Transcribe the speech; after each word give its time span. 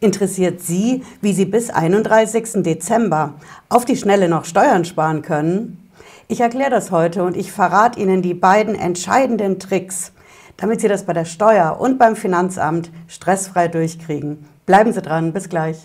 Interessiert 0.00 0.60
Sie, 0.60 1.02
wie 1.22 1.32
Sie 1.32 1.46
bis 1.46 1.70
31. 1.70 2.62
Dezember 2.62 3.34
auf 3.70 3.86
die 3.86 3.96
Schnelle 3.96 4.28
noch 4.28 4.44
Steuern 4.44 4.84
sparen 4.84 5.22
können? 5.22 5.90
Ich 6.28 6.40
erkläre 6.40 6.70
das 6.70 6.90
heute 6.90 7.24
und 7.24 7.36
ich 7.36 7.50
verrate 7.50 7.98
Ihnen 7.98 8.20
die 8.20 8.34
beiden 8.34 8.74
entscheidenden 8.74 9.58
Tricks, 9.58 10.12
damit 10.58 10.82
Sie 10.82 10.88
das 10.88 11.04
bei 11.04 11.14
der 11.14 11.24
Steuer 11.24 11.78
und 11.80 11.98
beim 11.98 12.14
Finanzamt 12.14 12.90
stressfrei 13.08 13.68
durchkriegen. 13.68 14.46
Bleiben 14.66 14.92
Sie 14.92 15.00
dran, 15.00 15.32
bis 15.32 15.48
gleich. 15.48 15.78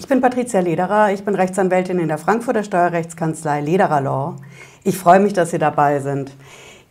Ich 0.00 0.06
bin 0.06 0.20
Patricia 0.20 0.60
Lederer, 0.60 1.12
ich 1.12 1.24
bin 1.24 1.34
Rechtsanwältin 1.34 1.98
in 1.98 2.06
der 2.06 2.18
Frankfurter 2.18 2.62
Steuerrechtskanzlei 2.62 3.60
Lederer 3.60 4.00
Law. 4.00 4.36
Ich 4.84 4.96
freue 4.96 5.18
mich, 5.18 5.32
dass 5.32 5.50
Sie 5.50 5.58
dabei 5.58 5.98
sind. 5.98 6.30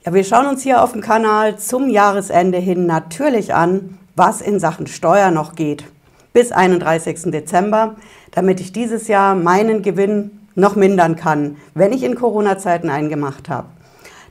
Ja, 0.06 0.14
wir 0.14 0.26
schauen 0.26 0.46
uns 0.46 0.62
hier 0.62 0.84
auf 0.84 0.92
dem 0.92 1.00
Kanal 1.00 1.58
zum 1.58 1.90
Jahresende 1.90 2.58
hin 2.58 2.86
natürlich 2.86 3.54
an, 3.54 3.98
was 4.18 4.42
in 4.42 4.60
Sachen 4.60 4.88
Steuer 4.88 5.32
noch 5.32 5.56
geht. 5.56 5.86
Bis 6.34 6.52
31. 6.52 7.32
Dezember, 7.32 7.96
damit 8.32 8.60
ich 8.60 8.74
dieses 8.74 9.08
Jahr 9.08 9.36
meinen 9.36 9.84
Gewinn 9.84 10.42
noch 10.56 10.76
mindern 10.76 11.16
kann, 11.16 11.56
wenn 11.76 11.94
ich 11.94 12.04
in 12.04 12.16
Corona-Zeiten 12.16 12.90
eingemacht 12.90 13.48
habe. 13.48 13.70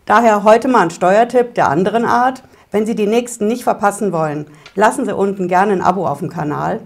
Daher 0.04 0.44
heute 0.44 0.68
mal 0.68 0.82
ein 0.82 0.90
Steuertipp 0.90 1.54
der 1.54 1.70
anderen 1.70 2.04
Art. 2.04 2.42
Wenn 2.70 2.84
Sie 2.84 2.94
die 2.94 3.06
nächsten 3.06 3.46
nicht 3.46 3.64
verpassen 3.64 4.12
wollen, 4.12 4.46
lassen 4.74 5.06
Sie 5.06 5.16
unten 5.16 5.48
gerne 5.48 5.72
ein 5.72 5.82
Abo 5.82 6.06
auf 6.06 6.18
dem 6.18 6.28
Kanal. 6.28 6.80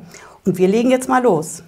Und 0.46 0.56
wir 0.56 0.68
legen 0.68 0.92
jetzt 0.92 1.08
mal 1.08 1.22
los. 1.22 1.64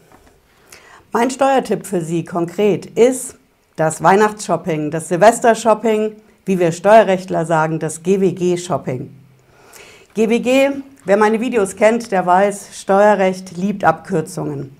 Mein 1.15 1.29
Steuertipp 1.29 1.87
für 1.87 2.01
Sie 2.01 2.25
konkret 2.25 2.87
ist 2.87 3.37
das 3.77 4.03
Weihnachtsshopping, 4.03 4.91
das 4.91 5.11
Silvestershopping, 5.11 6.17
wie 6.47 6.59
wir 6.59 6.73
Steuerrechtler 6.73 7.45
sagen, 7.45 7.79
das 7.79 8.03
GWG-Shopping. 8.03 9.11
GWG, 10.15 10.71
wer 11.05 11.17
meine 11.19 11.39
Videos 11.39 11.77
kennt, 11.77 12.13
der 12.13 12.25
weiß, 12.25 12.81
Steuerrecht 12.81 13.55
liebt 13.59 13.85
Abkürzungen. 13.85 14.75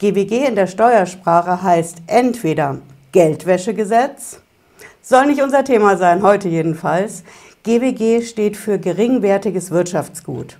GWG 0.00 0.48
in 0.48 0.54
der 0.54 0.66
Steuersprache 0.66 1.62
heißt 1.62 2.02
entweder 2.08 2.76
Geldwäschegesetz, 3.12 4.42
soll 5.00 5.28
nicht 5.28 5.42
unser 5.42 5.64
Thema 5.64 5.96
sein, 5.96 6.22
heute 6.22 6.50
jedenfalls. 6.50 7.24
GWG 7.62 8.20
steht 8.20 8.58
für 8.58 8.78
geringwertiges 8.78 9.70
Wirtschaftsgut. 9.70 10.58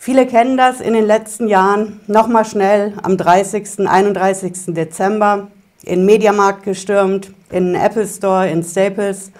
Viele 0.00 0.26
kennen 0.26 0.56
das 0.56 0.80
in 0.80 0.94
den 0.94 1.04
letzten 1.04 1.48
Jahren. 1.48 2.00
Nochmal 2.06 2.44
schnell 2.44 2.94
am 3.02 3.16
30., 3.16 3.88
31. 3.88 4.52
Dezember 4.68 5.48
in 5.82 6.06
Mediamarkt 6.06 6.62
gestürmt, 6.62 7.32
in 7.50 7.74
Apple 7.74 8.06
Store, 8.06 8.48
in 8.48 8.62
Staples 8.62 9.32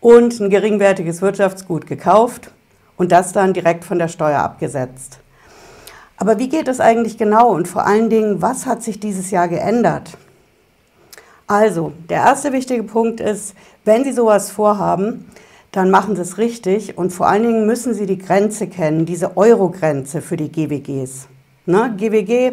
und 0.00 0.38
ein 0.38 0.48
geringwertiges 0.48 1.22
Wirtschaftsgut 1.22 1.88
gekauft 1.88 2.52
und 2.96 3.10
das 3.10 3.32
dann 3.32 3.52
direkt 3.52 3.84
von 3.84 3.98
der 3.98 4.06
Steuer 4.06 4.38
abgesetzt. 4.38 5.18
Aber 6.16 6.38
wie 6.38 6.48
geht 6.48 6.68
es 6.68 6.80
eigentlich 6.80 7.18
genau 7.18 7.48
und 7.48 7.66
vor 7.66 7.84
allen 7.84 8.08
Dingen, 8.08 8.40
was 8.40 8.64
hat 8.64 8.84
sich 8.84 9.00
dieses 9.00 9.32
Jahr 9.32 9.48
geändert? 9.48 10.16
Also, 11.48 11.92
der 12.08 12.18
erste 12.18 12.52
wichtige 12.52 12.84
Punkt 12.84 13.20
ist, 13.20 13.54
wenn 13.84 14.04
Sie 14.04 14.12
sowas 14.12 14.50
vorhaben, 14.50 15.28
dann 15.72 15.90
machen 15.90 16.16
Sie 16.16 16.22
es 16.22 16.38
richtig 16.38 16.96
und 16.96 17.12
vor 17.12 17.26
allen 17.26 17.42
Dingen 17.42 17.66
müssen 17.66 17.94
Sie 17.94 18.06
die 18.06 18.18
Grenze 18.18 18.66
kennen, 18.66 19.06
diese 19.06 19.36
Euro-Grenze 19.36 20.22
für 20.22 20.36
die 20.36 20.50
GWGs. 20.50 21.28
Ne? 21.66 21.94
GWG 21.96 22.52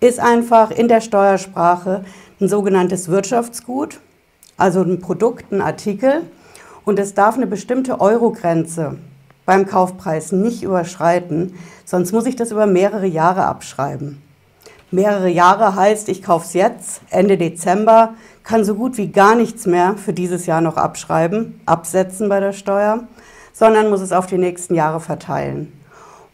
ist 0.00 0.18
einfach 0.18 0.70
in 0.70 0.88
der 0.88 1.00
Steuersprache 1.00 2.04
ein 2.40 2.48
sogenanntes 2.48 3.08
Wirtschaftsgut, 3.08 4.00
also 4.56 4.82
ein 4.82 5.00
Produkt, 5.00 5.52
ein 5.52 5.60
Artikel 5.60 6.22
und 6.84 6.98
es 6.98 7.14
darf 7.14 7.36
eine 7.36 7.46
bestimmte 7.46 8.00
Euro-Grenze 8.00 8.98
beim 9.46 9.66
Kaufpreis 9.66 10.32
nicht 10.32 10.62
überschreiten, 10.62 11.54
sonst 11.84 12.12
muss 12.12 12.26
ich 12.26 12.36
das 12.36 12.50
über 12.50 12.66
mehrere 12.66 13.06
Jahre 13.06 13.44
abschreiben. 13.44 14.22
Mehrere 14.90 15.28
Jahre 15.28 15.74
heißt, 15.74 16.08
ich 16.08 16.22
kaufe 16.22 16.46
es 16.46 16.52
jetzt, 16.54 17.00
Ende 17.10 17.36
Dezember, 17.36 18.14
kann 18.44 18.64
so 18.64 18.74
gut 18.74 18.96
wie 18.96 19.08
gar 19.08 19.34
nichts 19.34 19.66
mehr 19.66 19.96
für 19.96 20.12
dieses 20.12 20.46
Jahr 20.46 20.60
noch 20.60 20.76
abschreiben, 20.76 21.60
absetzen 21.66 22.28
bei 22.28 22.40
der 22.40 22.52
Steuer, 22.52 23.04
sondern 23.52 23.90
muss 23.90 24.00
es 24.00 24.12
auf 24.12 24.26
die 24.26 24.38
nächsten 24.38 24.74
Jahre 24.74 25.00
verteilen. 25.00 25.72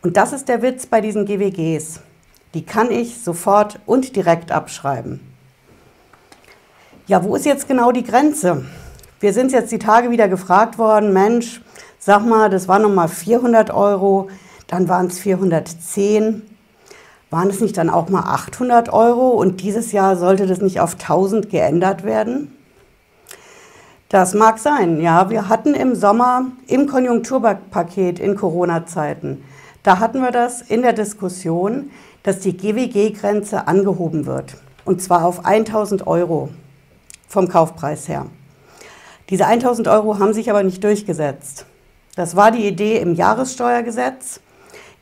Und 0.03 0.17
das 0.17 0.33
ist 0.33 0.49
der 0.49 0.63
Witz 0.63 0.87
bei 0.87 1.01
diesen 1.01 1.27
GWGs. 1.27 2.01
Die 2.55 2.65
kann 2.65 2.91
ich 2.91 3.23
sofort 3.23 3.79
und 3.87 4.17
direkt 4.17 4.51
abschreiben. 4.51 5.21
Ja, 7.07 7.23
wo 7.23 7.37
ist 7.37 7.45
jetzt 7.45 7.69
genau 7.69 7.93
die 7.93 8.05
Grenze? 8.05 8.65
Wir 9.21 9.33
sind 9.33 9.53
jetzt 9.53 9.71
die 9.71 9.79
Tage 9.79 10.11
wieder 10.11 10.29
gefragt 10.29 10.79
worden, 10.79 11.13
Mensch, 11.13 11.61
sag 11.99 12.25
mal, 12.25 12.49
das 12.49 12.69
waren 12.69 12.83
nochmal 12.83 13.09
400 13.09 13.71
Euro, 13.71 14.29
dann 14.67 14.89
waren 14.89 15.07
es 15.07 15.19
410. 15.19 16.43
Waren 17.31 17.49
es 17.49 17.61
nicht 17.61 17.77
dann 17.77 17.91
auch 17.91 18.09
mal 18.09 18.25
800 18.25 18.93
Euro 18.93 19.29
und 19.31 19.63
dieses 19.63 19.93
Jahr 19.93 20.17
sollte 20.17 20.47
das 20.47 20.61
nicht 20.61 20.81
auf 20.81 20.95
1000 20.95 21.49
geändert 21.49 22.03
werden? 22.03 22.57
Das 24.09 24.35
mag 24.35 24.59
sein, 24.59 25.01
ja. 25.01 25.31
Wir 25.31 25.49
hatten 25.49 25.75
im 25.75 25.95
Sommer 25.95 26.47
im 26.67 26.89
Konjunkturpaket 26.89 28.19
in 28.19 28.35
Corona-Zeiten, 28.35 29.45
da 29.83 29.99
hatten 29.99 30.21
wir 30.21 30.33
das 30.33 30.61
in 30.61 30.83
der 30.83 30.93
Diskussion, 30.93 31.91
dass 32.23 32.41
die 32.41 32.57
GWG-Grenze 32.57 33.67
angehoben 33.67 34.27
wird. 34.27 34.57
Und 34.85 35.01
zwar 35.01 35.25
auf 35.25 35.47
1000 35.47 36.07
Euro 36.07 36.51
vom 37.29 37.49
Kaufpreis 37.49 38.09
her. 38.09 38.27
Diese 39.31 39.47
1000 39.47 39.89
Euro 39.89 40.19
haben 40.19 40.35
sich 40.35 40.51
aber 40.51 40.65
nicht 40.65 40.85
durchgesetzt. 40.85 41.65
Das 42.17 42.35
war 42.37 42.51
die 42.51 42.67
Idee 42.67 42.99
im 42.99 43.15
Jahressteuergesetz 43.15 44.41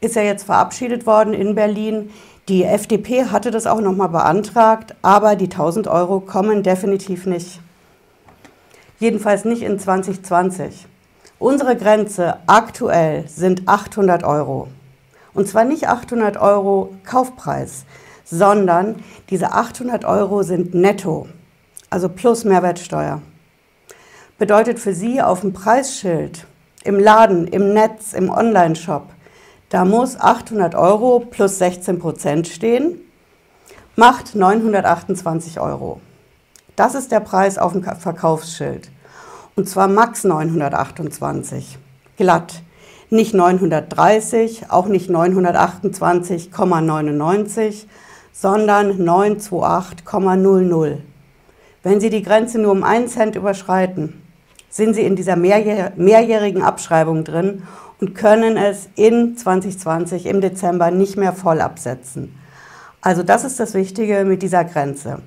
ist 0.01 0.17
ja 0.17 0.23
jetzt 0.23 0.45
verabschiedet 0.45 1.07
worden 1.07 1.35
in 1.35 1.55
Berlin. 1.55 2.11
Die 2.49 2.65
FDP 2.65 3.27
hatte 3.27 3.51
das 3.51 3.67
auch 3.67 3.81
nochmal 3.81 4.09
beantragt, 4.09 4.95
aber 5.03 5.37
die 5.37 5.51
1000 5.51 5.89
Euro 5.89 6.21
kommen 6.21 6.63
definitiv 6.63 7.27
nicht. 7.27 7.61
Jedenfalls 8.99 9.45
nicht 9.45 9.63
in 9.63 9.79
2020. 9.79 10.87
Unsere 11.39 11.77
Grenze 11.77 12.39
aktuell 12.47 13.29
sind 13.29 13.69
800 13.69 14.25
Euro. 14.25 14.69
Und 15.35 15.47
zwar 15.47 15.65
nicht 15.65 15.89
800 15.89 16.37
Euro 16.37 16.95
Kaufpreis, 17.05 17.85
sondern 18.25 18.97
diese 19.31 19.53
800 19.53 20.05
Euro 20.05 20.43
sind 20.43 20.75
netto, 20.75 21.29
also 21.91 22.09
plus 22.09 22.45
Mehrwertsteuer. 22.45 23.23
Bedeutet 24.39 24.79
für 24.79 24.95
Sie 24.95 25.23
auf 25.23 25.43
dem 25.43 25.53
Preisschild, 25.53 26.47
im 26.85 26.99
Laden, 26.99 27.47
im 27.47 27.73
Netz, 27.73 28.15
im 28.15 28.31
Onlineshop 28.31 29.05
da 29.71 29.85
muss 29.85 30.19
800 30.19 30.75
Euro 30.75 31.21
plus 31.21 31.59
16 31.59 31.99
Prozent 31.99 32.49
stehen, 32.49 32.99
macht 33.97 34.35
928 34.35 35.61
Euro. 35.61 36.01
Das 36.77 36.95
ist 36.95 37.13
der 37.13 37.21
Preis 37.21 37.59
auf 37.59 37.73
dem 37.73 37.83
Verkaufsschild. 37.83 38.91
Und 39.57 39.69
zwar 39.69 39.89
max 39.89 40.25
928. 40.25 41.77
Glatt. 42.17 42.63
Nicht 43.11 43.35
930, 43.35 44.71
auch 44.71 44.87
nicht 44.87 45.11
928,99, 45.11 47.85
sondern 48.33 48.93
928,00. 48.93 50.99
Wenn 51.83 52.01
Sie 52.01 52.11
die 52.11 52.23
Grenze 52.23 52.59
nur 52.59 52.73
um 52.73 52.85
einen 52.85 53.09
Cent 53.09 53.35
überschreiten, 53.35 54.23
sind 54.71 54.95
Sie 54.95 55.03
in 55.03 55.17
dieser 55.17 55.37
mehrjährigen 55.37 56.63
Abschreibung 56.63 57.25
drin 57.25 57.63
und 58.01 58.15
können 58.15 58.57
es 58.57 58.89
in 58.95 59.37
2020 59.37 60.27
im 60.27 60.41
Dezember 60.41 60.91
nicht 60.91 61.17
mehr 61.17 61.33
voll 61.33 61.61
absetzen. 61.61 62.35
Also 63.01 63.23
das 63.23 63.45
ist 63.45 63.61
das 63.61 63.75
Wichtige 63.75 64.25
mit 64.25 64.43
dieser 64.43 64.65
Grenze. 64.65 65.21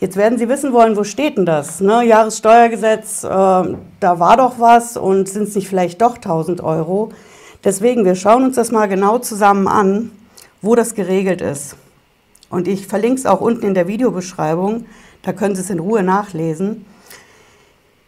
Jetzt 0.00 0.16
werden 0.16 0.38
Sie 0.38 0.48
wissen 0.48 0.72
wollen, 0.72 0.96
wo 0.96 1.04
steht 1.04 1.36
denn 1.36 1.44
das? 1.44 1.80
Ne? 1.80 2.04
Jahressteuergesetz, 2.04 3.22
äh, 3.22 3.28
da 3.28 4.18
war 4.18 4.36
doch 4.38 4.58
was 4.58 4.96
und 4.96 5.28
sind 5.28 5.48
es 5.48 5.54
nicht 5.54 5.68
vielleicht 5.68 6.00
doch 6.00 6.16
1000 6.16 6.62
Euro? 6.62 7.10
Deswegen, 7.64 8.06
wir 8.06 8.14
schauen 8.14 8.44
uns 8.44 8.56
das 8.56 8.72
mal 8.72 8.86
genau 8.86 9.18
zusammen 9.18 9.68
an, 9.68 10.10
wo 10.62 10.74
das 10.74 10.94
geregelt 10.94 11.42
ist. 11.42 11.76
Und 12.48 12.66
ich 12.66 12.86
verlinke 12.86 13.18
es 13.18 13.26
auch 13.26 13.42
unten 13.42 13.66
in 13.66 13.74
der 13.74 13.86
Videobeschreibung, 13.86 14.86
da 15.22 15.34
können 15.34 15.54
Sie 15.54 15.60
es 15.60 15.68
in 15.68 15.78
Ruhe 15.78 16.02
nachlesen. 16.02 16.86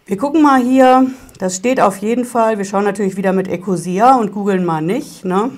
Wir 0.04 0.16
gucken 0.16 0.42
mal 0.42 0.60
hier, 0.60 1.06
das 1.38 1.54
steht 1.54 1.80
auf 1.80 1.98
jeden 1.98 2.24
Fall, 2.24 2.58
wir 2.58 2.64
schauen 2.64 2.82
natürlich 2.82 3.16
wieder 3.16 3.32
mit 3.32 3.46
Ecosia 3.46 4.16
und 4.16 4.32
googeln 4.32 4.64
mal 4.64 4.82
nicht. 4.82 5.24
Ne? 5.24 5.50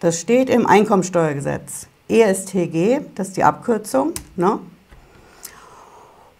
Das 0.00 0.18
steht 0.18 0.48
im 0.48 0.66
Einkommensteuergesetz. 0.66 1.86
ESTG, 2.08 3.00
das 3.14 3.28
ist 3.28 3.36
die 3.36 3.44
Abkürzung. 3.44 4.12
Ne? 4.34 4.60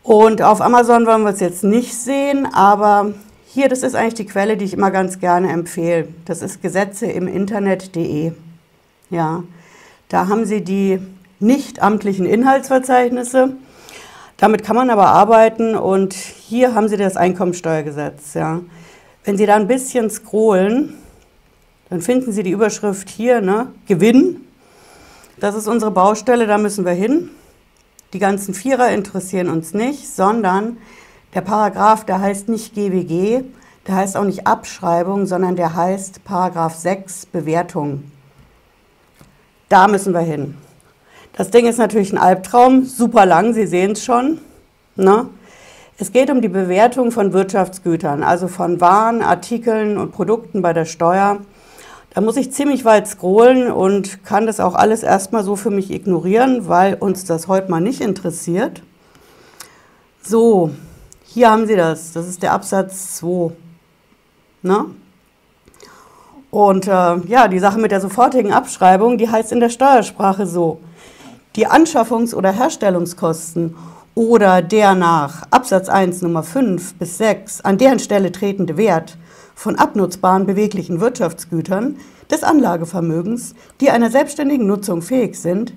Und 0.02 0.40
auf 0.40 0.62
Amazon 0.62 1.04
wollen 1.04 1.24
wir 1.24 1.30
es 1.30 1.40
jetzt 1.40 1.62
nicht 1.62 1.94
sehen, 1.94 2.48
aber 2.54 3.12
hier, 3.44 3.68
das 3.68 3.82
ist 3.82 3.94
eigentlich 3.94 4.14
die 4.14 4.26
Quelle, 4.26 4.56
die 4.56 4.64
ich 4.64 4.72
immer 4.72 4.90
ganz 4.90 5.18
gerne 5.18 5.50
empfehle. 5.50 6.08
Das 6.24 6.40
ist 6.40 6.62
Gesetze 6.62 7.04
im 7.04 7.28
Internet.de. 7.28 8.32
Ja, 9.10 9.42
da 10.08 10.28
haben 10.28 10.46
Sie 10.46 10.64
die 10.64 11.00
nicht 11.38 11.82
amtlichen 11.82 12.24
Inhaltsverzeichnisse 12.24 13.56
Damit 14.38 14.62
kann 14.62 14.76
man 14.76 14.90
aber 14.90 15.06
arbeiten 15.06 15.74
und 15.74 16.12
hier 16.12 16.74
haben 16.74 16.88
Sie 16.88 16.96
das 16.96 17.16
Einkommensteuergesetz. 17.16 18.34
Ja. 18.34 18.60
Wenn 19.24 19.38
Sie 19.38 19.46
da 19.46 19.56
ein 19.56 19.66
bisschen 19.66 20.10
scrollen, 20.10 20.94
dann 21.88 22.02
finden 22.02 22.32
Sie 22.32 22.42
die 22.42 22.50
Überschrift 22.50 23.08
hier, 23.08 23.40
ne? 23.40 23.68
Gewinn. 23.86 24.42
Das 25.40 25.54
ist 25.54 25.68
unsere 25.68 25.90
Baustelle, 25.90 26.46
da 26.46 26.58
müssen 26.58 26.84
wir 26.84 26.92
hin. 26.92 27.30
Die 28.12 28.18
ganzen 28.18 28.54
Vierer 28.54 28.90
interessieren 28.90 29.48
uns 29.48 29.72
nicht, 29.72 30.08
sondern 30.08 30.78
der 31.34 31.40
Paragraph, 31.40 32.04
der 32.04 32.20
heißt 32.20 32.48
nicht 32.48 32.74
GWG, 32.74 33.42
der 33.86 33.94
heißt 33.96 34.16
auch 34.16 34.24
nicht 34.24 34.46
Abschreibung, 34.46 35.26
sondern 35.26 35.56
der 35.56 35.74
heißt 35.74 36.24
Paragraph 36.24 36.74
6 36.74 37.26
Bewertung. 37.26 38.10
Da 39.68 39.88
müssen 39.88 40.12
wir 40.12 40.20
hin. 40.20 40.56
Das 41.36 41.50
Ding 41.50 41.66
ist 41.66 41.76
natürlich 41.76 42.14
ein 42.14 42.18
Albtraum, 42.18 42.86
super 42.86 43.26
lang, 43.26 43.52
Sie 43.52 43.66
sehen 43.66 43.92
es 43.92 44.02
schon. 44.02 44.38
Ne? 44.96 45.28
Es 45.98 46.10
geht 46.10 46.30
um 46.30 46.40
die 46.40 46.48
Bewertung 46.48 47.10
von 47.12 47.34
Wirtschaftsgütern, 47.34 48.22
also 48.22 48.48
von 48.48 48.80
Waren, 48.80 49.20
Artikeln 49.20 49.98
und 49.98 50.12
Produkten 50.12 50.62
bei 50.62 50.72
der 50.72 50.86
Steuer. 50.86 51.40
Da 52.14 52.22
muss 52.22 52.38
ich 52.38 52.52
ziemlich 52.52 52.86
weit 52.86 53.06
scrollen 53.06 53.70
und 53.70 54.24
kann 54.24 54.46
das 54.46 54.60
auch 54.60 54.74
alles 54.74 55.02
erstmal 55.02 55.44
so 55.44 55.56
für 55.56 55.68
mich 55.68 55.90
ignorieren, 55.90 56.68
weil 56.68 56.94
uns 56.94 57.26
das 57.26 57.48
heute 57.48 57.70
mal 57.70 57.82
nicht 57.82 58.00
interessiert. 58.00 58.80
So, 60.22 60.70
hier 61.26 61.50
haben 61.50 61.66
Sie 61.66 61.76
das. 61.76 62.12
Das 62.12 62.26
ist 62.26 62.42
der 62.42 62.52
Absatz 62.52 63.16
2. 63.16 63.52
Ne? 64.62 64.86
Und 66.50 66.86
äh, 66.86 67.16
ja, 67.26 67.48
die 67.48 67.58
Sache 67.58 67.78
mit 67.78 67.90
der 67.90 68.00
sofortigen 68.00 68.54
Abschreibung, 68.54 69.18
die 69.18 69.28
heißt 69.28 69.52
in 69.52 69.60
der 69.60 69.68
Steuersprache 69.68 70.46
so. 70.46 70.80
Die 71.56 71.66
Anschaffungs- 71.66 72.34
oder 72.34 72.52
Herstellungskosten 72.52 73.76
oder 74.14 74.60
der 74.60 74.94
nach 74.94 75.44
Absatz 75.50 75.88
1 75.88 76.20
Nummer 76.20 76.42
5 76.42 76.96
bis 76.96 77.16
6 77.16 77.62
an 77.62 77.78
deren 77.78 77.98
Stelle 77.98 78.30
tretende 78.30 78.76
Wert 78.76 79.16
von 79.54 79.76
abnutzbaren 79.76 80.44
beweglichen 80.44 81.00
Wirtschaftsgütern 81.00 81.96
des 82.30 82.42
Anlagevermögens, 82.42 83.54
die 83.80 83.88
einer 83.88 84.10
selbstständigen 84.10 84.66
Nutzung 84.66 85.00
fähig 85.00 85.36
sind, 85.36 85.72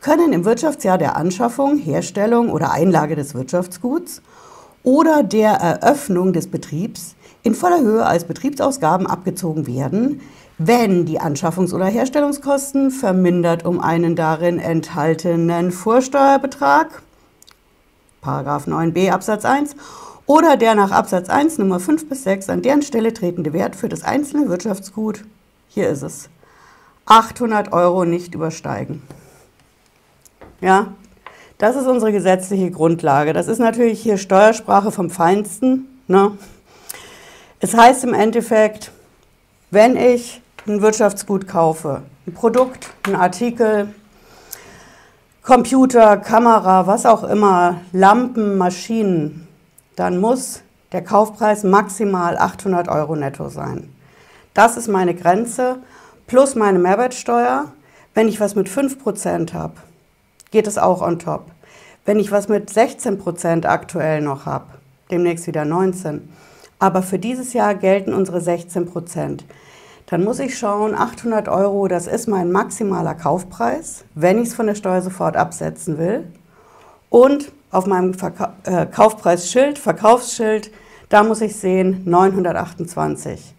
können 0.00 0.32
im 0.32 0.44
Wirtschaftsjahr 0.44 0.98
der 0.98 1.16
Anschaffung, 1.16 1.78
Herstellung 1.78 2.50
oder 2.50 2.70
Einlage 2.70 3.16
des 3.16 3.34
Wirtschaftsguts 3.34 4.22
oder 4.84 5.24
der 5.24 5.54
Eröffnung 5.54 6.32
des 6.32 6.46
Betriebs 6.46 7.16
in 7.42 7.56
voller 7.56 7.80
Höhe 7.80 8.06
als 8.06 8.24
Betriebsausgaben 8.24 9.08
abgezogen 9.08 9.66
werden, 9.66 10.20
wenn 10.58 11.04
die 11.04 11.20
Anschaffungs- 11.20 11.74
oder 11.74 11.86
Herstellungskosten 11.86 12.90
vermindert 12.90 13.64
um 13.64 13.80
einen 13.80 14.14
darin 14.14 14.58
enthaltenen 14.58 15.72
Vorsteuerbetrag, 15.72 17.02
Paragraph 18.20 18.66
9b 18.66 19.10
Absatz 19.10 19.44
1, 19.44 19.74
oder 20.26 20.56
der 20.56 20.74
nach 20.74 20.90
Absatz 20.90 21.28
1 21.28 21.58
Nummer 21.58 21.80
5 21.80 22.08
bis 22.08 22.24
6 22.24 22.48
an 22.48 22.62
deren 22.62 22.82
Stelle 22.82 23.12
tretende 23.12 23.52
Wert 23.52 23.76
für 23.76 23.88
das 23.88 24.04
einzelne 24.04 24.48
Wirtschaftsgut, 24.48 25.24
hier 25.68 25.88
ist 25.88 26.02
es, 26.02 26.30
800 27.06 27.72
Euro 27.72 28.04
nicht 28.04 28.34
übersteigen. 28.34 29.02
Ja, 30.60 30.94
das 31.58 31.76
ist 31.76 31.86
unsere 31.86 32.12
gesetzliche 32.12 32.70
Grundlage. 32.70 33.32
Das 33.32 33.48
ist 33.48 33.58
natürlich 33.58 34.00
hier 34.00 34.16
Steuersprache 34.16 34.90
vom 34.90 35.10
Feinsten. 35.10 35.86
Ne? 36.06 36.38
Es 37.60 37.74
heißt 37.74 38.04
im 38.04 38.14
Endeffekt, 38.14 38.90
wenn 39.70 39.96
ich 39.96 40.40
ein 40.66 40.80
Wirtschaftsgut 40.80 41.46
kaufe, 41.46 42.02
ein 42.26 42.34
Produkt, 42.34 42.88
ein 43.06 43.16
Artikel, 43.16 43.94
Computer, 45.42 46.16
Kamera, 46.16 46.86
was 46.86 47.04
auch 47.04 47.22
immer, 47.22 47.80
Lampen, 47.92 48.56
Maschinen, 48.56 49.46
dann 49.96 50.18
muss 50.18 50.62
der 50.92 51.04
Kaufpreis 51.04 51.64
maximal 51.64 52.38
800 52.38 52.88
Euro 52.88 53.14
netto 53.14 53.48
sein. 53.48 53.92
Das 54.54 54.76
ist 54.76 54.88
meine 54.88 55.14
Grenze 55.14 55.78
plus 56.26 56.54
meine 56.54 56.78
Mehrwertsteuer. 56.78 57.66
Wenn 58.14 58.28
ich 58.28 58.40
was 58.40 58.54
mit 58.54 58.68
5% 58.68 59.52
habe, 59.52 59.74
geht 60.50 60.66
es 60.66 60.78
auch 60.78 61.02
on 61.02 61.18
top. 61.18 61.46
Wenn 62.04 62.20
ich 62.20 62.30
was 62.30 62.48
mit 62.48 62.70
16% 62.70 63.66
aktuell 63.66 64.20
noch 64.20 64.46
habe, 64.46 64.66
demnächst 65.10 65.46
wieder 65.46 65.64
19, 65.64 66.28
aber 66.78 67.02
für 67.02 67.18
dieses 67.18 67.52
Jahr 67.52 67.74
gelten 67.74 68.14
unsere 68.14 68.40
16 68.40 68.86
Prozent. 68.86 69.44
Dann 70.14 70.22
muss 70.22 70.38
ich 70.38 70.56
schauen, 70.56 70.94
800 70.94 71.48
Euro, 71.48 71.88
das 71.88 72.06
ist 72.06 72.28
mein 72.28 72.52
maximaler 72.52 73.16
Kaufpreis, 73.16 74.04
wenn 74.14 74.38
ich 74.38 74.50
es 74.50 74.54
von 74.54 74.68
der 74.68 74.76
Steuer 74.76 75.02
sofort 75.02 75.36
absetzen 75.36 75.98
will. 75.98 76.24
Und 77.10 77.50
auf 77.72 77.86
meinem 77.86 78.14
Verka 78.14 78.52
äh, 78.62 78.86
Kaufpreisschild, 78.86 79.76
Verkaufsschild, 79.76 80.70
da 81.08 81.24
muss 81.24 81.40
ich 81.40 81.56
sehen 81.56 82.02
928. 82.04 83.56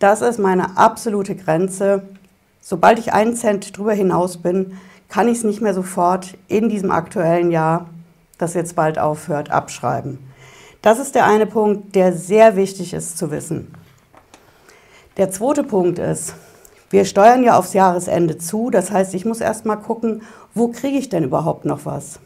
Das 0.00 0.20
ist 0.20 0.40
meine 0.40 0.76
absolute 0.76 1.36
Grenze. 1.36 2.02
Sobald 2.60 2.98
ich 2.98 3.12
einen 3.12 3.36
Cent 3.36 3.78
drüber 3.78 3.92
hinaus 3.92 4.38
bin, 4.38 4.76
kann 5.08 5.28
ich 5.28 5.38
es 5.38 5.44
nicht 5.44 5.60
mehr 5.60 5.74
sofort 5.74 6.36
in 6.48 6.68
diesem 6.68 6.90
aktuellen 6.90 7.52
Jahr, 7.52 7.88
das 8.38 8.54
jetzt 8.54 8.74
bald 8.74 8.98
aufhört, 8.98 9.52
abschreiben. 9.52 10.18
Das 10.82 10.98
ist 10.98 11.14
der 11.14 11.26
eine 11.26 11.46
Punkt, 11.46 11.94
der 11.94 12.12
sehr 12.12 12.56
wichtig 12.56 12.94
ist 12.94 13.16
zu 13.16 13.30
wissen. 13.30 13.72
Der 15.16 15.30
zweite 15.30 15.62
Punkt 15.62 15.98
ist, 15.98 16.34
wir 16.90 17.04
steuern 17.04 17.44
ja 17.44 17.56
aufs 17.56 17.72
Jahresende 17.72 18.38
zu. 18.38 18.70
Das 18.70 18.90
heißt, 18.90 19.14
ich 19.14 19.24
muss 19.24 19.40
erst 19.40 19.64
mal 19.64 19.76
gucken, 19.76 20.22
wo 20.54 20.68
kriege 20.68 20.98
ich 20.98 21.08
denn 21.08 21.24
überhaupt 21.24 21.64
noch 21.64 21.86
was? 21.86 22.18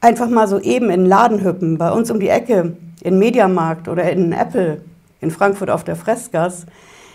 Einfach 0.00 0.28
mal 0.28 0.46
so 0.46 0.60
eben 0.60 0.90
in 0.90 1.00
den 1.00 1.06
Laden 1.06 1.42
hüppen, 1.42 1.78
bei 1.78 1.90
uns 1.90 2.10
um 2.10 2.20
die 2.20 2.28
Ecke, 2.28 2.76
in 3.00 3.18
Mediamarkt 3.18 3.88
oder 3.88 4.10
in 4.10 4.32
Apple 4.32 4.82
in 5.20 5.30
Frankfurt 5.30 5.70
auf 5.70 5.82
der 5.82 5.96
Fressgas, 5.96 6.66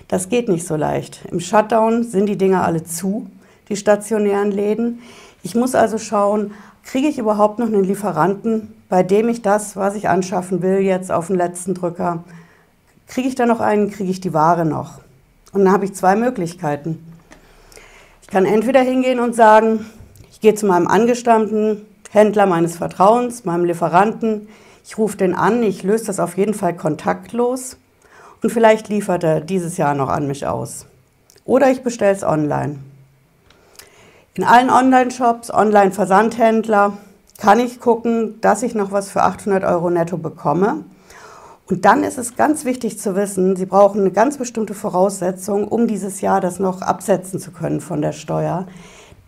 das 0.07 0.29
geht 0.29 0.49
nicht 0.49 0.67
so 0.67 0.75
leicht. 0.75 1.23
Im 1.31 1.39
Shutdown 1.39 2.03
sind 2.03 2.27
die 2.27 2.37
Dinger 2.37 2.65
alle 2.65 2.83
zu, 2.83 3.27
die 3.69 3.77
stationären 3.77 4.51
Läden. 4.51 5.01
Ich 5.43 5.55
muss 5.55 5.75
also 5.75 5.97
schauen, 5.97 6.51
kriege 6.83 7.07
ich 7.07 7.17
überhaupt 7.17 7.59
noch 7.59 7.67
einen 7.67 7.83
Lieferanten, 7.83 8.73
bei 8.89 9.03
dem 9.03 9.29
ich 9.29 9.41
das, 9.41 9.75
was 9.75 9.95
ich 9.95 10.09
anschaffen 10.09 10.61
will, 10.61 10.79
jetzt 10.79 11.11
auf 11.11 11.27
den 11.27 11.37
letzten 11.37 11.73
Drücker, 11.73 12.23
kriege 13.13 13.27
ich 13.27 13.35
da 13.35 13.45
noch 13.45 13.59
einen, 13.59 13.91
kriege 13.91 14.09
ich 14.09 14.21
die 14.21 14.33
Ware 14.33 14.65
noch? 14.65 14.99
Und 15.51 15.65
dann 15.65 15.73
habe 15.73 15.85
ich 15.85 15.93
zwei 15.93 16.15
Möglichkeiten. 16.15 17.13
Ich 18.23 18.27
kann 18.27 18.45
entweder 18.45 18.81
hingehen 18.81 19.19
und 19.19 19.35
sagen, 19.35 19.85
ich 20.31 20.41
gehe 20.41 20.55
zu 20.55 20.65
meinem 20.65 20.87
angestammten 20.87 21.85
Händler 22.09 22.47
meines 22.47 22.75
Vertrauens, 22.75 23.45
meinem 23.45 23.65
Lieferanten, 23.65 24.47
ich 24.83 24.97
rufe 24.97 25.15
den 25.15 25.35
an, 25.35 25.61
ich 25.61 25.83
löse 25.83 26.07
das 26.07 26.19
auf 26.19 26.37
jeden 26.37 26.55
Fall 26.55 26.75
kontaktlos 26.75 27.77
und 28.41 28.49
vielleicht 28.49 28.89
liefert 28.89 29.23
er 29.23 29.41
dieses 29.41 29.77
Jahr 29.77 29.93
noch 29.93 30.09
an 30.09 30.25
mich 30.25 30.47
aus. 30.47 30.87
Oder 31.45 31.69
ich 31.69 31.83
bestelle 31.83 32.13
es 32.13 32.23
online. 32.23 32.79
In 34.33 34.43
allen 34.43 34.71
Online-Shops, 34.71 35.53
Online-Versandhändler 35.53 36.97
kann 37.37 37.59
ich 37.59 37.79
gucken, 37.79 38.41
dass 38.41 38.63
ich 38.63 38.73
noch 38.73 38.91
was 38.91 39.11
für 39.11 39.21
800 39.21 39.63
Euro 39.63 39.91
netto 39.91 40.17
bekomme. 40.17 40.83
Und 41.69 41.85
dann 41.85 42.03
ist 42.03 42.17
es 42.17 42.35
ganz 42.35 42.65
wichtig 42.65 42.99
zu 42.99 43.15
wissen, 43.15 43.55
Sie 43.55 43.65
brauchen 43.65 44.01
eine 44.01 44.11
ganz 44.11 44.37
bestimmte 44.37 44.73
Voraussetzung, 44.73 45.67
um 45.67 45.87
dieses 45.87 46.21
Jahr 46.21 46.41
das 46.41 46.59
noch 46.59 46.81
absetzen 46.81 47.39
zu 47.39 47.51
können 47.51 47.79
von 47.79 48.01
der 48.01 48.11
Steuer. 48.11 48.67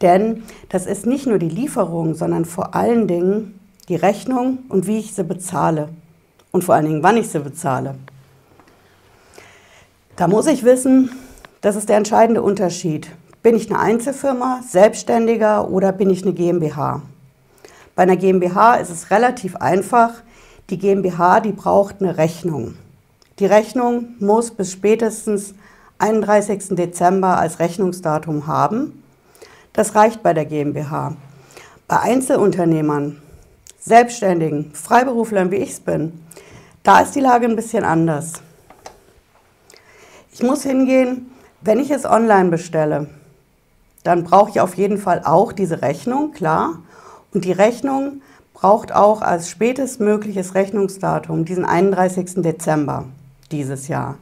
Denn 0.02 0.44
das 0.70 0.86
ist 0.86 1.06
nicht 1.06 1.26
nur 1.26 1.40
die 1.40 1.50
Lieferung, 1.50 2.14
sondern 2.14 2.44
vor 2.44 2.76
allen 2.76 3.08
Dingen 3.08 3.60
die 3.88 3.96
Rechnung 3.96 4.60
und 4.68 4.88
wie 4.88 4.98
ich 4.98 5.14
sie 5.14 5.24
bezahle. 5.24 5.90
Und 6.52 6.64
vor 6.64 6.76
allen 6.76 6.86
Dingen, 6.86 7.04
wann 7.04 7.18
ich 7.18 7.30
sie 7.30 7.40
bezahle. 7.40 7.96
Da 10.16 10.28
muss 10.28 10.48
ich 10.48 10.64
wissen, 10.64 11.10
das 11.62 11.76
ist 11.76 11.90
der 11.90 11.98
entscheidende 11.98 12.42
Unterschied. 12.42 13.10
Bin 13.44 13.56
ich 13.56 13.70
eine 13.70 13.80
Einzelfirma, 13.80 14.62
Selbstständiger 14.68 15.70
oder 15.70 15.92
bin 15.92 16.10
ich 16.10 16.24
eine 16.24 16.34
GmbH? 16.34 17.02
Bei 17.96 18.04
einer 18.04 18.18
GmbH 18.18 18.76
ist 18.76 18.90
es 18.90 19.12
relativ 19.12 19.56
einfach. 19.58 20.12
Die 20.72 20.80
GmbH, 20.80 21.42
die 21.42 21.52
braucht 21.52 22.02
eine 22.02 22.18
Rechnung. 22.18 22.74
Die 23.38 23.46
Rechnung 23.46 24.16
muss 24.20 24.50
bis 24.50 24.72
spätestens 24.72 25.54
31. 26.00 26.76
Dezember 26.76 27.38
als 27.38 27.60
Rechnungsdatum 27.60 28.48
haben. 28.48 29.04
Das 29.74 29.94
reicht 29.94 30.24
bei 30.24 30.34
der 30.34 30.46
GmbH. 30.46 31.16
Bei 31.88 32.00
Einzelunternehmern, 32.00 33.22
Selbstständigen, 33.80 34.72
Freiberuflern, 34.74 35.52
wie 35.52 35.58
ich 35.58 35.72
es 35.72 35.80
bin, 35.80 36.20
da 36.82 37.02
ist 37.02 37.14
die 37.14 37.20
Lage 37.20 37.46
ein 37.46 37.56
bisschen 37.56 37.84
anders. 37.84 38.34
Ich 40.32 40.42
muss 40.42 40.64
hingehen, 40.64 41.32
wenn 41.62 41.80
ich 41.80 41.92
es 41.92 42.06
online 42.06 42.50
bestelle, 42.50 43.08
dann 44.04 44.24
brauche 44.24 44.50
ich 44.50 44.60
auf 44.62 44.74
jeden 44.76 44.98
Fall 44.98 45.22
auch 45.26 45.52
diese 45.52 45.84
Rechnung, 45.84 46.32
klar. 46.32 46.80
Und 47.34 47.46
die 47.46 47.52
Rechnung 47.52 48.22
braucht 48.56 48.96
auch 48.96 49.22
als 49.22 49.50
spätestmögliches 49.50 50.56
Rechnungsdatum 50.56 51.46
diesen 51.46 51.66
31. 51.66 52.42
Dezember 52.42 53.04
dieses 53.52 53.90
Jahr. 53.90 54.18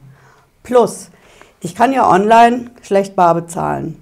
Plus, 0.64 1.10
ich 1.60 1.74
kann 1.74 1.92
ja 1.92 2.10
online 2.10 2.72
schlecht 2.82 3.16
bar 3.16 3.34
bezahlen. 3.34 3.96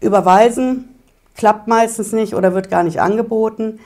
Überweisen 0.00 0.88
klappt 1.36 1.68
meistens 1.68 2.12
nicht 2.12 2.34
oder 2.34 2.54
wird 2.54 2.70
gar 2.70 2.82
nicht 2.82 3.00
angeboten. 3.00 3.78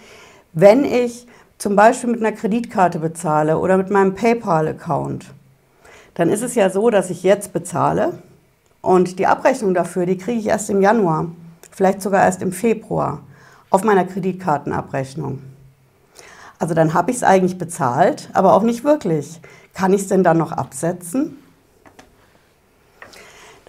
Wenn 0.52 0.85
ich 0.85 1.26
zum 1.59 1.76
Beispiel 1.76 2.11
mit 2.11 2.20
einer 2.20 2.37
Kreditkarte 2.37 3.00
bezahle 3.00 3.59
oder 3.59 3.76
mit 3.76 3.90
meinem 3.90 4.14
PayPal-Account, 4.14 5.26
dann 6.14 6.30
ist 6.30 6.42
es 6.42 6.54
ja 6.54 6.70
so, 6.70 6.88
dass 6.90 7.11
ich 7.11 7.25
jetzt 7.25 7.52
bezahle 7.52 8.14
und 8.80 9.18
die 9.18 9.26
Abrechnung 9.26 9.75
dafür, 9.75 10.06
die 10.06 10.18
kriege 10.18 10.38
ich 10.38 10.47
erst 10.47 10.70
im 10.70 10.82
Januar, 10.82 11.26
vielleicht 11.73 12.00
sogar 12.00 12.25
erst 12.25 12.42
im 12.42 12.52
Februar 12.52 13.20
auf 13.70 13.82
meiner 13.82 14.04
Kreditkartenabrechnung. 14.04 15.50
Also 16.60 16.74
dann 16.74 16.92
habe 16.92 17.10
ich 17.10 17.16
es 17.16 17.22
eigentlich 17.22 17.56
bezahlt, 17.56 18.28
aber 18.34 18.52
auch 18.52 18.62
nicht 18.62 18.84
wirklich. 18.84 19.40
Kann 19.72 19.94
ich 19.94 20.02
es 20.02 20.08
denn 20.08 20.22
dann 20.22 20.36
noch 20.36 20.52
absetzen? 20.52 21.38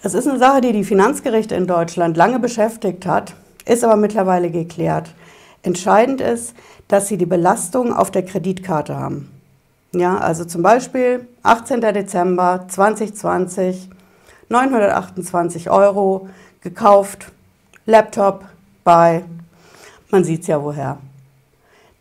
Das 0.02 0.12
ist 0.12 0.28
eine 0.28 0.38
Sache, 0.38 0.60
die 0.60 0.72
die 0.72 0.84
Finanzgerichte 0.84 1.54
in 1.54 1.66
Deutschland 1.66 2.18
lange 2.18 2.38
beschäftigt 2.38 3.06
hat, 3.06 3.34
ist 3.64 3.82
aber 3.82 3.96
mittlerweile 3.96 4.50
geklärt. 4.50 5.14
Entscheidend 5.62 6.20
ist, 6.20 6.54
dass 6.86 7.08
sie 7.08 7.16
die 7.16 7.26
Belastung 7.26 7.94
auf 7.94 8.10
der 8.10 8.26
Kreditkarte 8.26 8.94
haben. 8.94 9.30
Ja, 9.92 10.18
also 10.18 10.44
zum 10.44 10.62
Beispiel 10.62 11.26
18. 11.44 11.80
Dezember 11.80 12.66
2020, 12.68 13.88
928 14.50 15.70
Euro 15.70 16.28
gekauft, 16.60 17.32
Laptop 17.86 18.44
bei, 18.84 19.24
man 20.10 20.24
sieht 20.24 20.42
es 20.42 20.48
ja 20.48 20.62
woher. 20.62 20.98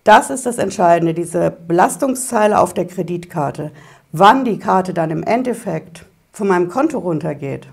Das 0.04 0.30
ist 0.30 0.46
das 0.46 0.58
Entscheidende, 0.58 1.14
diese 1.14 1.52
Belastungszeile 1.52 2.60
auf 2.60 2.74
der 2.74 2.86
Kreditkarte. 2.86 3.72
Wann 4.12 4.46
die 4.46 4.60
Karte 4.60 4.94
dann 4.94 5.12
im 5.12 5.24
Endeffekt 5.24 6.06
von 6.34 6.48
meinem 6.48 6.70
Konto 6.70 6.98
runtergeht, 6.98 7.68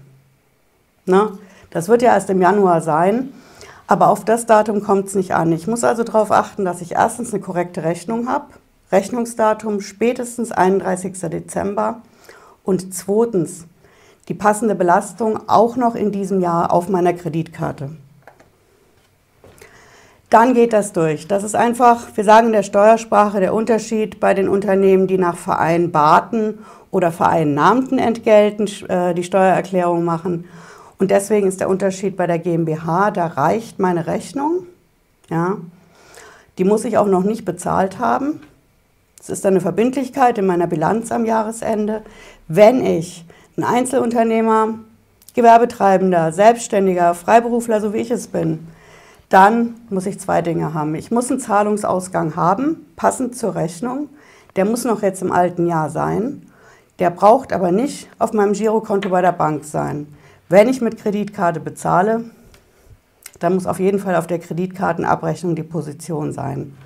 Ne? 1.08 1.32
Das 1.70 1.88
wird 1.88 2.02
ja 2.02 2.14
erst 2.14 2.30
im 2.30 2.40
Januar 2.40 2.80
sein, 2.82 3.32
aber 3.87 4.08
auf 4.08 4.25
das 4.25 4.47
Datum 4.47 4.82
kommt 4.82 5.06
es 5.06 5.14
nicht 5.14 5.35
an. 5.35 5.50
Ich 5.52 5.66
muss 5.66 5.82
also 5.82 6.04
darauf 6.04 6.30
achten, 6.30 6.64
dass 6.64 6.82
ich 6.82 6.92
erstens 6.92 7.32
eine 7.32 7.42
korrekte 7.42 7.82
Rechnung 7.82 8.28
habe, 8.28 8.47
Rechnungsdatum 8.92 9.80
spätestens 9.80 10.52
31. 10.52 11.18
Dezember 11.30 12.02
und 12.62 12.94
zweitens 12.94 13.64
die 14.28 14.35
passende 14.35 14.75
Belastung 14.75 15.40
auch 15.49 15.76
noch 15.76 15.94
in 15.94 16.12
diesem 16.12 16.40
Jahr 16.40 16.73
auf 16.73 16.90
meiner 16.90 17.14
Kreditkarte. 17.14 17.90
Dann 20.30 20.54
geht 20.54 20.73
das 20.73 20.92
durch. 20.92 21.26
Das 21.26 21.42
ist 21.42 21.54
einfach, 21.54 22.08
wir 22.14 22.25
sagen 22.25 22.49
in 22.49 22.52
der 22.52 22.62
Steuersprache, 22.62 23.40
der 23.40 23.54
Unterschied 23.54 24.20
bei 24.20 24.35
den 24.35 24.49
Unternehmen, 24.49 25.06
die 25.06 25.18
nach 25.18 25.37
vereinbarten 25.37 26.58
oder 26.90 27.12
vereinnahmten 27.12 27.99
Entgelten 27.99 28.68
äh, 28.88 29.14
die 29.14 29.25
Steuererklärung 29.25 30.04
machen 30.04 30.44
und 30.99 31.12
deswegen 31.12 31.47
ist 31.47 31.61
der 31.61 31.68
Unterschied 31.68 32.16
bei 32.16 32.26
der 32.26 32.38
GmbH, 32.38 33.12
da 33.12 33.26
reicht 33.26 33.78
meine 33.78 34.06
Rechnung, 34.06 34.66
ja, 35.30 35.56
die 36.58 36.64
muss 36.64 36.85
ich 36.85 36.99
auch 36.99 37.06
noch 37.06 37.23
nicht 37.23 37.44
bezahlt 37.44 38.00
haben. 38.00 38.40
Es 39.20 39.28
ist 39.28 39.47
eine 39.47 39.61
Verbindlichkeit 39.61 40.38
in 40.38 40.47
meiner 40.47 40.66
Bilanz 40.66 41.12
am 41.12 41.25
Jahresende. 41.25 42.02
Wenn 42.49 42.85
ich 42.85 43.25
ein 43.56 43.62
Einzelunternehmer, 43.62 44.75
Gewerbetreibender, 45.35 46.32
Selbstständiger, 46.32 47.14
Freiberufler, 47.14 47.80
so 47.80 47.92
wie 47.92 47.99
ich 47.99 48.11
es 48.11 48.26
bin, 48.26 48.66
dann 49.28 49.75
muss 49.90 50.06
ich 50.06 50.18
zwei 50.18 50.42
Dinge 50.42 50.75
haben. 50.75 50.94
Ich 50.94 51.11
muss 51.11 51.30
einen 51.30 51.40
Zahlungsausgang 51.40 52.37
haben, 52.37 52.87
passend 52.97 53.37
zur 53.37 53.54
Rechnung. 53.54 54.08
Der 54.56 54.64
muss 54.64 54.85
noch 54.85 55.02
jetzt 55.02 55.23
im 55.23 55.32
alten 55.32 55.66
Jahr 55.66 55.90
sein. 55.90 56.47
Der 56.99 57.11
braucht 57.11 57.52
aber 57.52 57.70
nicht 57.70 58.08
auf 58.18 58.32
meinem 58.32 58.54
Girokonto 58.54 59.11
bei 59.11 59.23
der 59.23 59.32
Bank 59.32 59.64
sein. 59.64 60.06
Wenn 60.49 60.68
ich 60.68 60.80
mit 60.80 60.97
Kreditkarte 60.97 61.61
bezahle, 61.61 62.25
dann 63.38 63.54
muss 63.54 63.66
auf 63.66 63.78
jeden 63.78 63.99
Fall 63.99 64.16
auf 64.16 64.26
der 64.26 64.38
Kreditkartenabrechnung 64.38 65.54
die 65.54 65.62
Position 65.62 66.32
sein. 66.32 66.76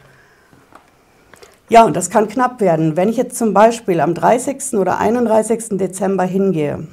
Ja, 1.68 1.84
und 1.84 1.96
das 1.96 2.10
kann 2.10 2.28
knapp 2.28 2.60
werden. 2.60 2.96
Wenn 2.96 3.08
ich 3.08 3.16
jetzt 3.16 3.38
zum 3.38 3.54
Beispiel 3.54 4.00
am 4.00 4.14
30. 4.14 4.74
oder 4.74 4.98
31. 4.98 5.78
Dezember 5.78 6.24
hingehe 6.24 6.86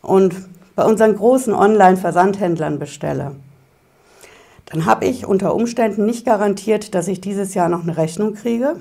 und 0.00 0.34
bei 0.74 0.84
unseren 0.84 1.14
großen 1.14 1.54
Online-Versandhändlern 1.54 2.80
bestelle, 2.80 3.36
dann 4.66 4.86
habe 4.86 5.04
ich 5.04 5.26
unter 5.26 5.54
Umständen 5.54 6.06
nicht 6.06 6.24
garantiert, 6.24 6.94
dass 6.94 7.08
ich 7.08 7.20
dieses 7.20 7.54
Jahr 7.54 7.68
noch 7.68 7.82
eine 7.82 7.96
Rechnung 7.96 8.34
kriege 8.34 8.76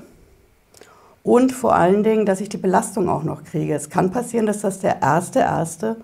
und 1.24 1.52
vor 1.52 1.76
allen 1.76 2.04
Dingen, 2.04 2.26
dass 2.26 2.42
ich 2.42 2.50
die 2.50 2.58
Belastung 2.58 3.10
auch 3.10 3.24
noch 3.24 3.44
kriege. 3.44 3.76
Es 3.76 3.90
kann 3.90 4.12
passieren, 4.12 4.46
dass 4.46 4.62
das 4.62 4.80
der 4.80 5.02
erste 5.02 5.40
erste 5.40 5.98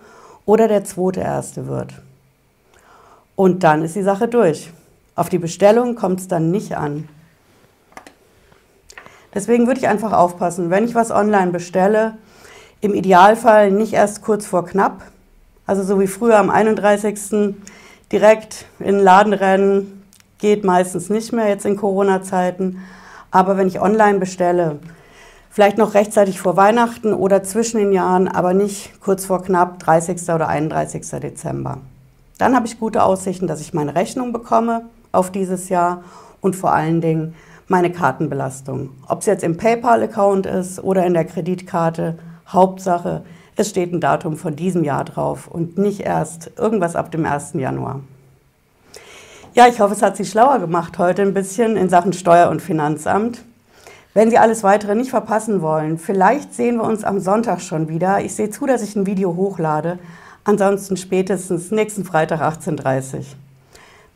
oder 0.46 0.68
der 0.68 0.84
zweite 0.84 1.22
erste 1.22 1.68
wird. 1.68 1.94
Und 3.36 3.64
dann 3.64 3.84
ist 3.84 3.96
die 3.96 4.04
Sache 4.04 4.28
durch. 4.28 4.72
Auf 5.16 5.30
die 5.30 5.40
Bestellung 5.40 5.96
kommt 5.96 6.20
es 6.20 6.28
dann 6.28 6.52
nicht 6.52 6.76
an. 6.76 7.08
Deswegen 9.34 9.68
würde 9.68 9.80
ich 9.80 9.88
einfach 9.88 10.14
aufpassen, 10.14 10.70
wenn 10.70 10.86
ich 10.86 10.96
was 10.96 11.12
online 11.12 11.52
bestelle, 11.52 12.18
im 12.82 12.94
Idealfall 12.94 13.72
nicht 13.72 13.94
erst 13.94 14.22
kurz 14.22 14.46
vor 14.46 14.66
knapp, 14.66 15.04
also 15.66 15.84
so 15.84 16.00
wie 16.00 16.08
früher 16.08 16.38
am 16.38 16.50
31. 16.50 17.56
direkt 18.12 18.66
in 18.80 18.96
den 18.96 19.04
Laden 19.04 19.34
rennen, 19.34 20.04
geht 20.38 20.64
meistens 20.64 21.10
nicht 21.10 21.34
mehr 21.34 21.48
jetzt 21.48 21.66
in 21.66 21.78
Corona-Zeiten. 21.78 22.84
Aber 23.32 23.58
wenn 23.58 23.68
ich 23.68 23.82
online 23.82 24.20
bestelle, 24.20 24.80
Vielleicht 25.58 25.80
noch 25.80 25.96
rechtzeitig 25.96 26.40
vor 26.40 26.56
Weihnachten 26.56 27.16
oder 27.16 27.42
zwischen 27.42 27.80
den 27.80 27.92
Jahren, 27.92 28.28
aber 28.28 28.54
nicht 28.54 29.02
kurz 29.02 29.26
vor 29.26 29.42
knapp 29.42 29.80
30. 29.80 30.22
oder 30.30 30.48
31. 30.50 31.02
Dezember. 31.20 31.80
Dann 32.38 32.56
habe 32.56 32.68
ich 32.68 32.80
gute 32.80 33.02
Aussichten, 33.02 33.48
dass 33.48 33.60
ich 33.60 33.74
meine 33.74 33.96
Rechnung 33.96 34.34
bekomme 34.34 34.84
auf 35.12 35.32
dieses 35.32 35.70
Jahr 35.70 36.04
und 36.42 36.56
vor 36.56 36.74
allen 36.74 37.02
Dingen 37.02 37.34
meine 37.68 37.92
Kartenbelastung. 37.92 38.92
Ob 39.08 39.22
es 39.22 39.26
jetzt 39.26 39.44
im 39.44 39.58
PayPal-Account 39.58 40.46
ist 40.46 40.84
oder 40.84 41.08
in 41.08 41.16
der 41.16 41.26
Kreditkarte, 41.26 42.20
Hauptsache, 42.48 43.24
es 43.58 43.70
steht 43.70 43.92
ein 43.92 44.00
Datum 44.00 44.38
von 44.38 44.56
diesem 44.56 44.84
Jahr 44.84 45.04
drauf 45.04 45.48
und 45.48 45.78
nicht 45.78 46.02
erst 46.02 46.52
irgendwas 46.58 46.96
ab 46.96 47.12
dem 47.12 47.26
1. 47.26 47.54
Januar. 47.54 48.02
Ja, 49.56 49.68
ich 49.68 49.80
hoffe, 49.80 49.96
es 49.96 50.04
hat 50.04 50.16
Sie 50.16 50.26
schlauer 50.26 50.60
gemacht 50.60 51.00
heute 51.00 51.24
ein 51.24 51.34
bisschen 51.34 51.76
in 51.76 51.90
Sachen 51.90 52.14
Steuer- 52.14 52.52
und 52.52 52.62
Finanzamt. 52.62 53.44
Wenn 54.14 54.30
Sie 54.30 54.38
alles 54.38 54.64
weitere 54.64 54.94
nicht 54.94 55.10
verpassen 55.10 55.62
wollen, 55.62 55.98
vielleicht 55.98 56.54
sehen 56.54 56.78
wir 56.78 56.84
uns 56.84 57.04
am 57.04 57.20
Sonntag 57.20 57.62
schon 57.62 57.90
wieder. 57.90 58.22
Ich 58.22 58.36
sehe 58.36 58.52
zu, 58.52 58.68
dass 58.68 58.84
ich 58.84 58.96
ein 58.96 59.08
Video 59.08 59.36
hochlade. 59.36 59.98
Ansonsten 60.44 60.96
spätestens 60.96 61.72
nächsten 61.72 62.06
Freitag 62.06 62.42
18.30 62.42 63.16
Uhr. 63.16 63.26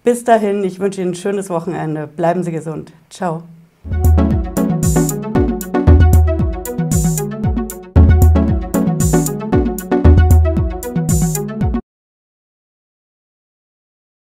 Bis 0.03 0.23
dahin, 0.23 0.63
ich 0.63 0.79
wünsche 0.79 1.01
Ihnen 1.01 1.11
ein 1.11 1.15
schönes 1.15 1.49
Wochenende. 1.49 2.07
Bleiben 2.07 2.43
Sie 2.43 2.51
gesund. 2.51 2.93
Ciao. 3.09 3.43